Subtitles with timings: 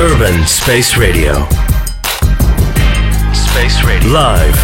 [0.00, 1.32] Urban Space Radio.
[3.32, 4.12] Space Radio.
[4.12, 4.56] Live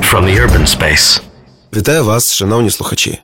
[0.00, 1.20] from the urban space.
[1.76, 3.18] Вітаю вас, шановні слухачі.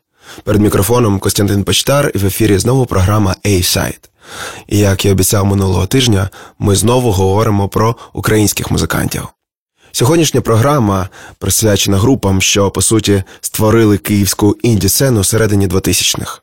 [0.45, 4.09] Перед мікрофоном Костянтин Почтар і в ефірі знову програма A-Side.
[4.67, 9.23] І як і обіцяв минулого тижня, ми знову говоримо про українських музикантів.
[9.93, 11.09] Сьогоднішня програма
[11.39, 16.42] присвячена групам, що по суті створили київську інді-сцену середині 2000-х.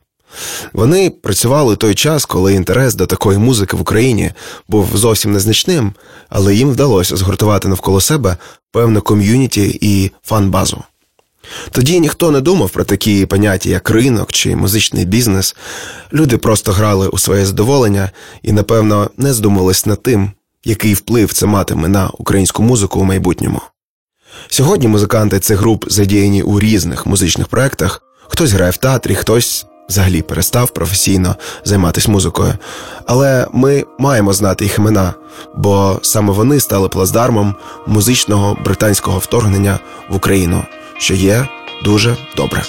[0.72, 4.32] Вони працювали той час, коли інтерес до такої музики в Україні
[4.68, 5.92] був зовсім незначним,
[6.28, 8.36] але їм вдалося згуртувати навколо себе
[8.72, 10.82] певне ком'юніті і фан-базу.
[11.70, 15.56] Тоді ніхто не думав про такі поняття, як ринок чи музичний бізнес.
[16.12, 18.10] Люди просто грали у своє задоволення
[18.42, 20.30] і, напевно, не здумались над тим,
[20.64, 23.60] який вплив це матиме на українську музику у майбутньому.
[24.48, 28.02] Сьогодні музиканти цих груп задіяні у різних музичних проєктах.
[28.28, 32.54] Хтось грає в театрі, хтось взагалі перестав професійно займатися музикою.
[33.06, 35.14] Але ми маємо знати їх імена,
[35.54, 37.54] бо саме вони стали плацдармом
[37.86, 39.78] музичного британського вторгнення
[40.08, 40.62] в Україну,
[40.98, 41.48] що є
[41.84, 42.62] дуже добре.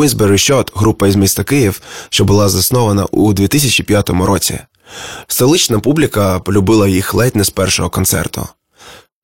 [0.00, 1.80] Queensberry Shot– група із міста Київ,
[2.10, 4.58] що була заснована у 2005 році.
[5.26, 8.48] Столична публіка полюбила їх ледь не з першого концерту.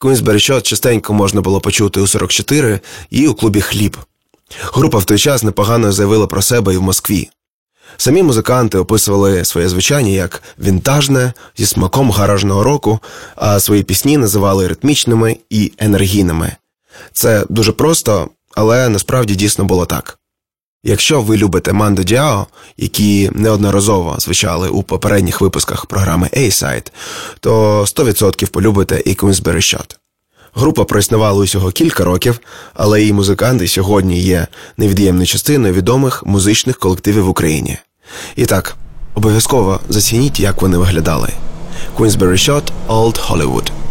[0.01, 2.81] Queensberry Shot частенько можна було почути у 44
[3.11, 3.97] і у клубі Хліб.
[4.73, 7.31] Група в той час непогано заявила про себе і в Москві.
[7.97, 12.99] Самі музиканти описували своє звучання як вінтажне зі смаком гаражного року,
[13.37, 16.57] а свої пісні називали ритмічними і енергійними.
[17.13, 20.19] Це дуже просто, але насправді дійсно було так.
[20.89, 22.47] Якщо ви любите Мандо Діао,
[22.77, 26.91] які неодноразово звучали у попередніх випусках програми A-Side,
[27.41, 29.97] то 100% полюбите і Queensberry Shot.
[30.55, 32.41] Група проіснувала усього кілька років,
[32.75, 34.47] але її музиканти сьогодні є
[34.77, 37.79] невід'ємною частиною відомих музичних колективів в Україні.
[38.37, 38.77] І так,
[39.15, 41.29] обов'язково зацініть, як вони виглядали.
[41.99, 43.86] Queensberry Shot Old Hollywood.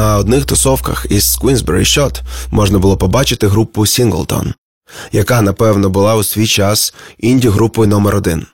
[0.00, 4.52] На одних тусовках із Queensberry Shot можна було побачити групу Singleton,
[5.12, 8.46] яка, напевно, була у свій час інді-групою номер один.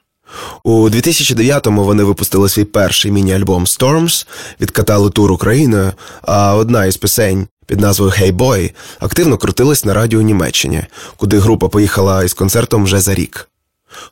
[0.65, 4.27] У 2009-му вони випустили свій перший міні-альбом Storms,
[4.61, 10.23] відкатали тур Україною, а одна із пісень під назвою Hey Boy активно крутилась на радіо
[10.23, 10.85] Німеччині,
[11.17, 13.49] куди група поїхала із концертом вже за рік.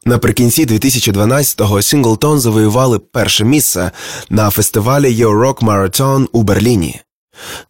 [0.04, 3.90] Наприкінці 2012-го Сінглтон завоювали перше місце
[4.30, 7.00] на фестивалі Your Rock Marathon у Берліні.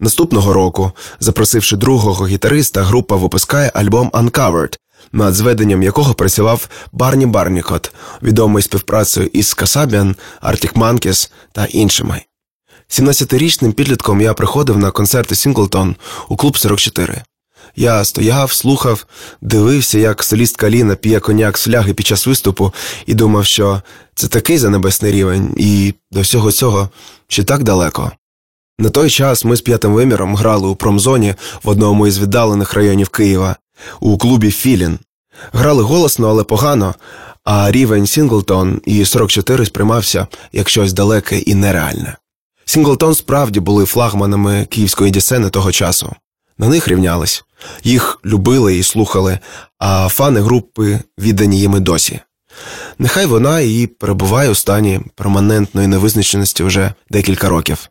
[0.00, 4.78] Наступного року, запросивши другого гітариста, група випускає альбом Uncovered,
[5.12, 7.92] над зведенням якого працював Барні Барнікот,
[8.22, 12.22] відомий співпрацею із Касабіан, Arctic Monkeys та іншими.
[12.88, 15.96] 17-річним підлітком я приходив на концерти Сінглтон
[16.28, 17.22] у клуб 44.
[17.76, 19.06] Я стояв, слухав,
[19.40, 22.72] дивився, як солістка Ліна п'є коньяк з фляги під час виступу,
[23.06, 23.82] і думав, що
[24.14, 26.88] це такий занебесний рівень, і до всього цього
[27.28, 28.12] ще так далеко.
[28.78, 33.08] На той час ми з п'ятим виміром грали у промзоні в одному із віддалених районів
[33.08, 33.56] Києва,
[34.00, 34.98] у клубі Філін.
[35.52, 36.94] Грали голосно, але погано,
[37.44, 42.16] а рівень Сінглтон і 44 сприймався як щось далеке і нереальне.
[42.64, 46.14] Сінглтон справді були флагманами київської дісени того часу.
[46.58, 47.44] На них рівнялись,
[47.84, 49.38] їх любили і слухали,
[49.78, 52.20] а фани групи віддані їм і досі.
[52.98, 57.88] Нехай вона і перебуває у стані перманентної невизначеності вже декілька років.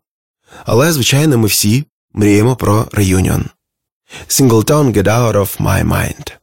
[0.66, 3.46] Але, звичайно, ми всі мріємо про реюніон.
[4.28, 6.43] Singleton Get Out of My Mind.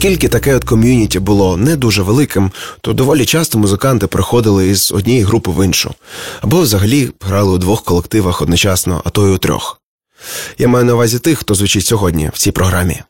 [0.00, 5.24] Оскільки таке от ком'юніті було не дуже великим, то доволі часто музиканти приходили із однієї
[5.24, 5.94] групи в іншу,
[6.40, 9.80] або взагалі грали у двох колективах одночасно, а то й у трьох.
[10.58, 13.02] Я маю на увазі тих, хто звучить сьогодні в цій програмі.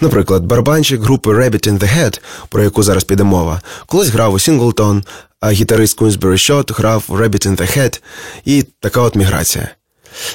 [0.00, 4.38] Наприклад, барабанщик групи Rabbit in the Head, про яку зараз піде мова, колись грав у
[4.38, 5.04] Сінглтон,
[5.40, 8.00] а гітарист Queensberry Shot грав у Rabbit in the Head,
[8.44, 9.68] і така от міграція.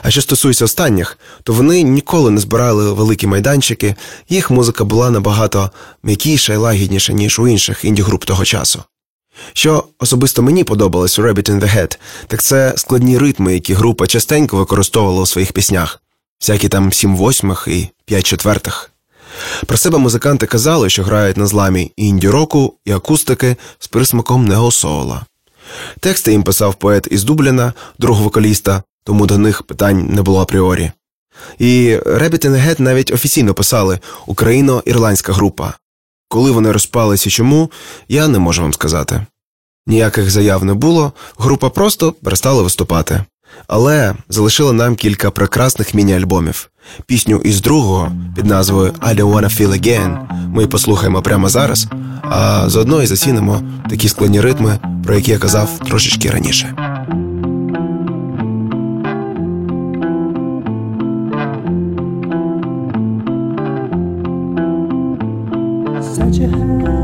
[0.02, 3.96] А що стосується останніх, то вони ніколи не збирали великі майданчики,
[4.30, 5.72] їх музика була набагато
[6.04, 8.84] м'якіша і лагідніша, ніж у інших інді-груп того часу.
[9.54, 14.08] Що особисто мені подобалось у Rabbit in the Head, так це складні ритми, які група
[14.08, 16.02] частенько використовувала у своїх піснях,
[16.40, 18.92] всякі там сім восьмих і п'ять четвертих.
[19.66, 25.26] Про себе музиканти казали, що грають на зламі інді-року і акустики з присмаком неосола.
[26.00, 30.92] Тексти їм писав поет із Дубліна, другого вокаліста, тому до них питань не було апріорі.
[31.60, 35.74] І Rabbit the Head навіть офіційно писали Україно-ірландська група.
[36.30, 37.72] Коли вони розпалися чому,
[38.08, 39.26] я не можу вам сказати.
[39.88, 43.24] Ніяких заяв не було, група просто перестала виступати.
[43.68, 46.70] Але залишила нам кілька прекрасних міні-альбомів.
[47.06, 51.88] Пісню із другого під назвою I don't wanna feel again ми послухаємо прямо зараз,
[52.22, 56.76] а заодно і зацінимо такі складні ритми, про які я казав трошечки раніше.
[66.14, 66.97] 再见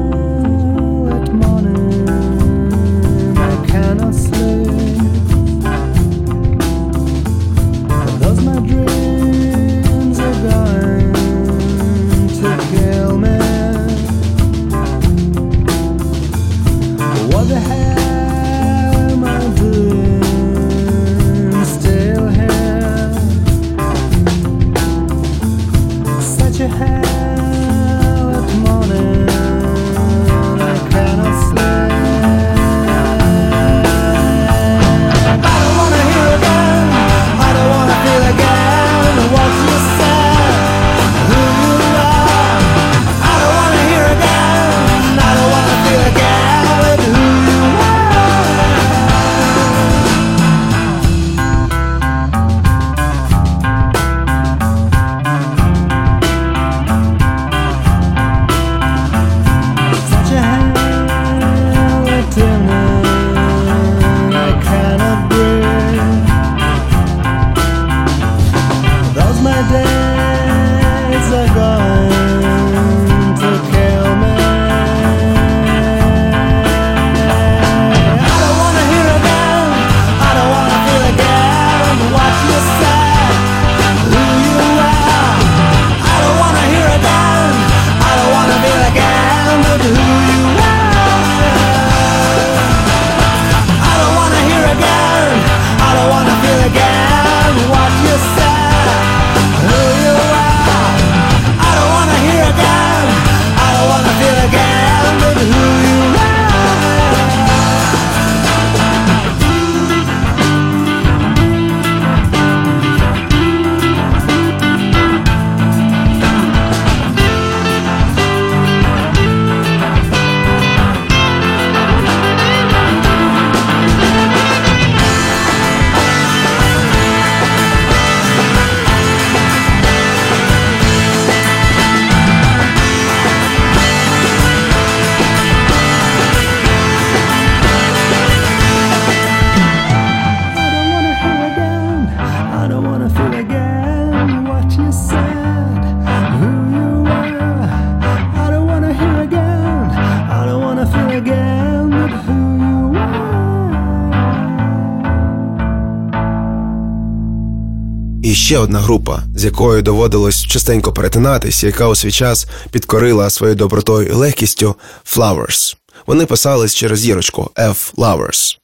[158.44, 164.08] ще одна група, з якою доводилось частенько перетинатись, яка у свій час підкорила своєю добротою
[164.08, 164.75] і легкістю
[165.06, 165.75] Flowers.
[166.08, 167.94] Вони писались через зірочку F.
[167.94, 168.58] Flowers.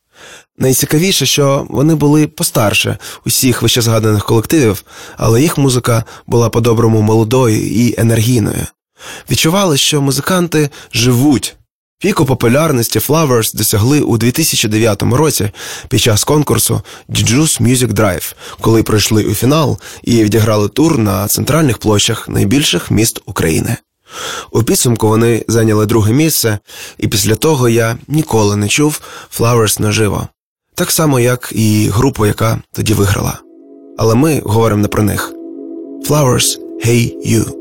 [0.58, 4.84] Найцікавіше, що вони були постарше усіх вище згаданих колективів,
[5.18, 8.66] але їх музика була по-доброму молодою і енергійною.
[9.32, 11.56] Відчували, що музиканти живуть.
[12.02, 15.52] Піку популярності Flowers досягли у 2009 році
[15.90, 21.78] під час конкурсу Juice Music Drive, коли пройшли у фінал і відіграли тур на центральних
[21.78, 23.78] площах найбільших міст України.
[24.52, 26.60] У підсумку вони зайняли друге місце,
[26.98, 29.02] і після того я ніколи не чув
[29.40, 30.28] Flowers наживо.
[30.76, 33.40] Так само, як і групу, яка тоді виграла.
[33.98, 35.34] Але ми говоримо не про них.
[36.10, 37.59] Flowers Hey You.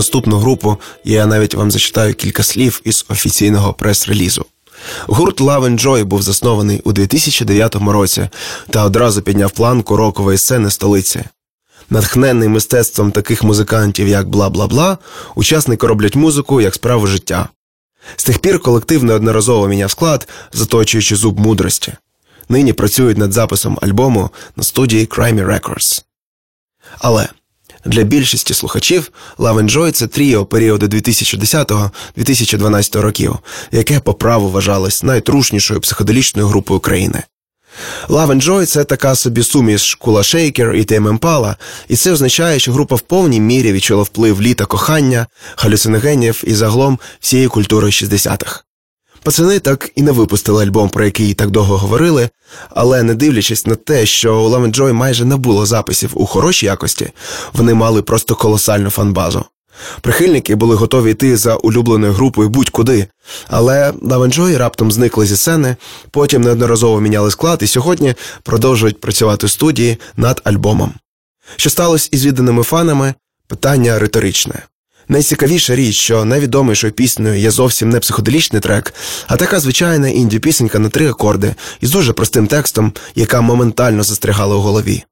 [0.00, 4.44] Наступну групу, я навіть вам зачитаю кілька слів із офіційного прес-релізу.
[5.06, 8.28] Гурт Love and Joy був заснований у 2009 році
[8.70, 11.24] та одразу підняв планку рокової сцени столиці.
[11.90, 14.98] Натхнений мистецтвом таких музикантів, як бла бла бла,
[15.34, 17.48] учасники роблять музику як справу життя.
[18.16, 21.92] З тих пір колектив неодноразово міняв склад, заточуючи зуб мудрості.
[22.48, 26.04] Нині працюють над записом альбому на студії Crimey Records.
[26.98, 27.28] Але
[27.84, 33.38] для більшості слухачів Love and Joy– це тріо періоду 2010-2012 років,
[33.72, 37.22] яке по праву вважалось найтрушнішою психоделічною групою країни.
[38.08, 41.56] Love and Joy– це така собі суміш Кула Шейкер і Тейм Емпала,
[41.88, 46.98] і це означає, що група в повній мірі відчула вплив літа кохання, галюциногенів і загалом
[47.20, 48.64] всієї культури 60-х.
[49.22, 52.28] Пацани так і не випустили альбом, про який так довго говорили,
[52.70, 56.26] але не дивлячись на те, що у Love and Joy майже не було записів у
[56.26, 57.12] хорошій якості,
[57.52, 59.44] вони мали просто колосальну фанбазу.
[60.00, 63.06] Прихильники були готові йти за улюбленою групою будь-куди,
[63.48, 65.76] але Love and Joy раптом зникли зі сцени,
[66.10, 70.94] потім неодноразово міняли склад і сьогодні продовжують працювати в студії над альбомом.
[71.56, 73.14] Що сталося із відданими фанами?
[73.46, 74.62] Питання риторичне.
[75.10, 78.94] Найцікавіша річ, що найвідомішою піснею є зовсім не психоделічний трек,
[79.26, 84.56] а така звичайна інді пісенька на три акорди із дуже простим текстом, яка моментально застрягала
[84.56, 85.04] у голові.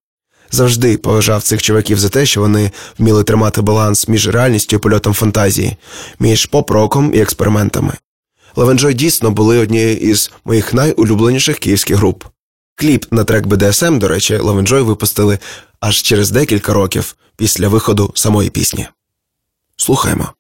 [0.51, 5.15] Завжди поважав цих чуваків за те, що вони вміли тримати баланс між реальністю і польотом
[5.15, 5.77] фантазії,
[6.19, 7.93] між поп-роком і експериментами.
[8.57, 12.25] Левенджой дійсно були однією із моїх найулюбленіших київських груп.
[12.77, 15.39] Кліп на трек BDSM, до речі, Левенджой випустили
[15.81, 18.89] аж через декілька років після виходу самої пісні.
[19.79, 20.38] Слухаємо.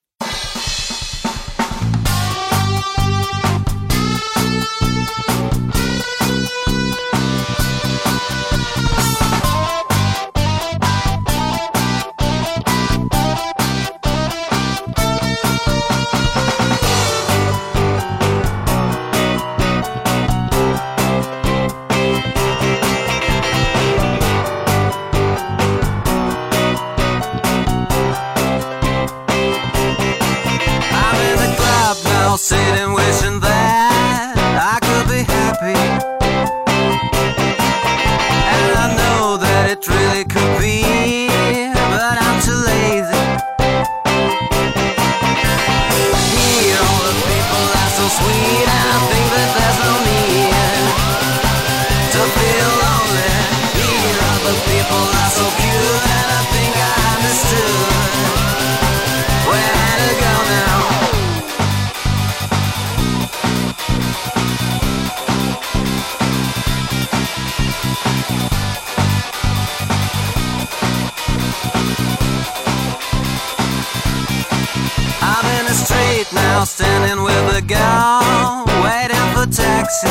[76.79, 80.07] Standing with a girl, waiting for taxi.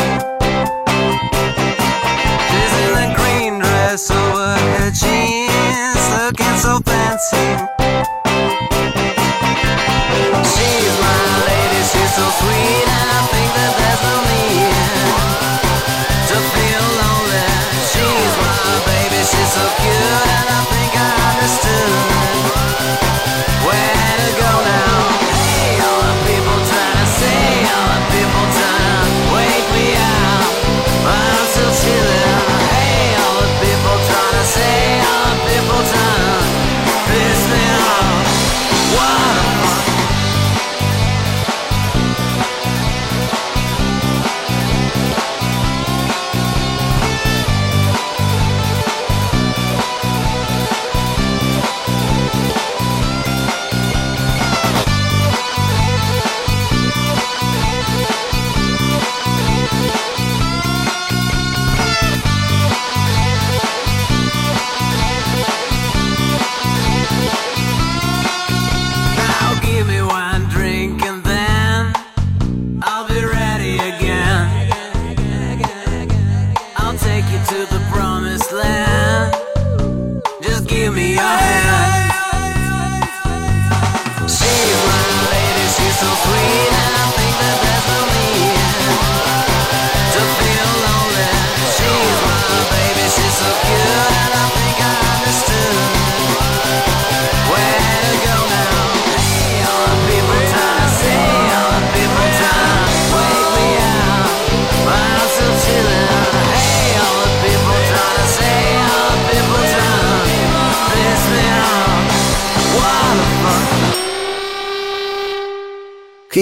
[2.50, 7.67] She's in a green dress over her jeans, looking so fancy.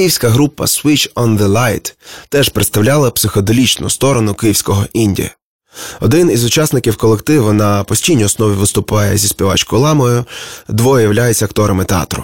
[0.06, 1.94] Київська група Switch on the Light
[2.30, 5.30] теж представляла психоделічну сторону київського інді.
[6.00, 10.26] Один із учасників колективу на постійній основі виступає зі співачкою ламою,
[10.68, 12.24] двоє являються акторами театру.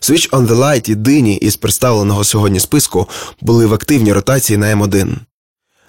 [0.00, 3.08] Switch on the Light єдині із представленого сьогодні списку
[3.40, 5.14] були в активній ротації на М1.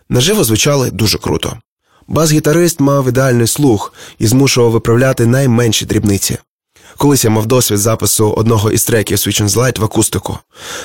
[0.10, 1.58] Наживо звучали дуже круто.
[2.08, 6.38] Бас-гітарист мав ідеальний слух і змушував виправляти найменші дрібниці.
[6.98, 10.38] Колись я мав досвід запису одного із треків Switch on Light в акустику.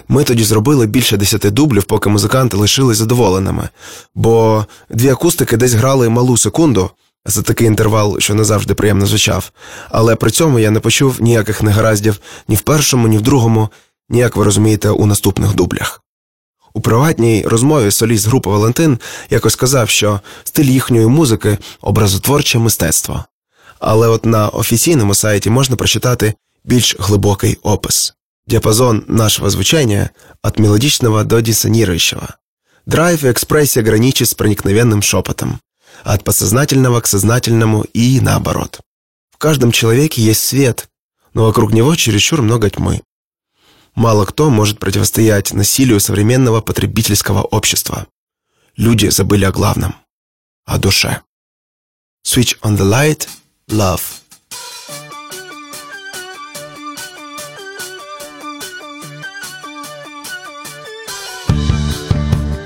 [0.09, 3.69] Ми тоді зробили більше десяти дублів, поки музиканти лишились задоволеними,
[4.15, 6.91] бо дві акустики десь грали малу секунду
[7.27, 9.53] за такий інтервал, що не завжди приємно звучав,
[9.91, 13.69] але при цьому я не почув ніяких негараздів ні в першому, ні в другому,
[14.09, 16.03] ні, як ви розумієте, у наступних дублях.
[16.75, 18.99] У приватній розмові соліст групи Валентин
[19.31, 23.25] якось сказав, що стиль їхньої музики образотворче мистецтво.
[23.80, 28.14] Але от на офіційному сайті можна прочитати більш глибокий опис.
[28.48, 30.10] Диапазон нашего звучания
[30.42, 32.38] от мелодичного до диссонирующего.
[32.86, 35.60] Драйв и экспрессия граничит с проникновенным шепотом.
[36.04, 38.82] От подсознательного к сознательному и наоборот.
[39.32, 40.90] В каждом человеке есть свет,
[41.34, 43.02] но вокруг него чересчур много тьмы.
[43.96, 48.08] Мало кто может противостоять насилию современного потребительского общества.
[48.76, 51.22] Люди забыли о главном – о душе.
[52.26, 53.38] Switch on the light –
[53.71, 54.25] love.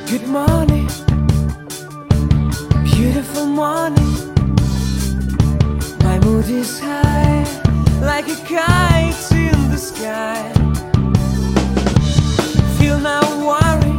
[0.08, 0.88] Good morning,
[2.84, 4.12] beautiful morning.
[6.04, 7.44] My mood is high,
[8.00, 10.52] like a kite in the sky.
[12.78, 13.91] Feel no worry,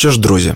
[0.00, 0.54] Що ж, друзі,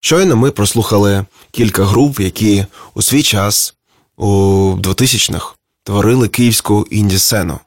[0.00, 3.74] щойно ми прослухали кілька груп, які у свій час,
[4.16, 4.26] у
[4.76, 7.58] 2000-х, творили київську інді-сцену.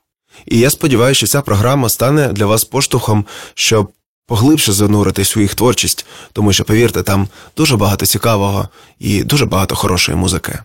[0.46, 3.92] І я сподіваюся, що ця програма стане для вас поштовхом, щоб
[4.28, 9.76] поглибше зануритись у їх творчість, тому що, повірте, там дуже багато цікавого і дуже багато
[9.76, 10.60] хорошої музики.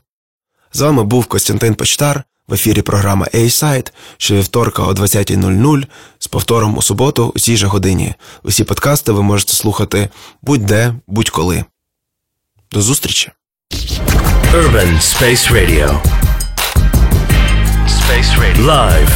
[0.73, 5.85] З вами був Костянтин Почтар в ефірі програма A-Side, щовівторка о 20.00
[6.19, 8.15] з повтором у суботу у цій же годині.
[8.43, 10.09] Усі подкасти ви можете слухати
[10.43, 11.65] будь-де, будь-коли.
[12.73, 13.31] До зустрічі!
[14.55, 15.89] Urban Space Radio.
[18.01, 18.67] Space Radio.
[18.75, 19.13] Live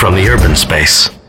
[0.00, 1.19] from the urban space.